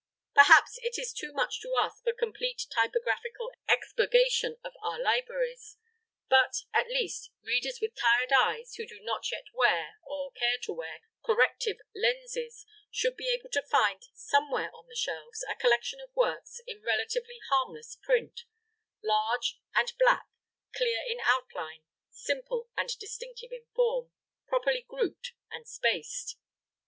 Perhaps 0.33 0.79
it 0.81 0.97
is 0.97 1.13
too 1.13 1.31
much 1.31 1.59
to 1.61 1.75
ask 1.79 2.03
for 2.03 2.11
complete 2.11 2.63
typographical 2.73 3.51
expurgation 3.69 4.57
of 4.63 4.73
our 4.81 4.99
libraries. 4.99 5.77
But, 6.27 6.63
at 6.73 6.87
least, 6.87 7.29
readers 7.43 7.77
with 7.79 7.93
tired 7.93 8.31
eyes 8.33 8.73
who 8.73 8.87
do 8.87 8.99
not 8.99 9.31
yet 9.31 9.43
wear, 9.53 9.97
or 10.03 10.31
care 10.31 10.57
to 10.63 10.73
wear, 10.73 11.01
corrective 11.23 11.77
lenses, 11.93 12.65
should 12.89 13.15
be 13.15 13.29
able 13.29 13.51
to 13.51 13.61
find, 13.61 14.01
somewhere 14.15 14.71
on 14.75 14.87
the 14.87 14.95
shelves, 14.95 15.45
a 15.47 15.53
collection 15.53 15.99
of 16.01 16.09
works 16.15 16.61
in 16.65 16.81
relatively 16.81 17.37
harmless 17.51 17.95
print 18.01 18.45
large 19.03 19.59
and 19.75 19.93
black, 19.99 20.25
clear 20.75 21.03
in 21.07 21.19
outline, 21.25 21.83
simple 22.09 22.71
and 22.75 22.89
distinctive 22.97 23.51
in 23.51 23.67
form, 23.75 24.11
properly 24.47 24.81
grouped 24.89 25.33
and 25.51 25.67
spaced. 25.67 26.37